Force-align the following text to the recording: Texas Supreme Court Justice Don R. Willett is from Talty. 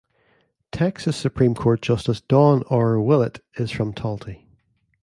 Texas 0.71 1.15
Supreme 1.15 1.53
Court 1.53 1.79
Justice 1.79 2.21
Don 2.21 2.63
R. 2.71 2.99
Willett 2.99 3.43
is 3.57 3.69
from 3.69 3.93
Talty. 3.93 4.47